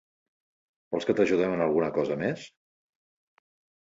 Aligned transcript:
Vols 0.95 1.05
que 1.09 1.15
t'ajudem 1.19 1.53
en 1.57 1.63
alguna 1.67 1.91
cosa 1.99 2.17
més? 2.25 2.47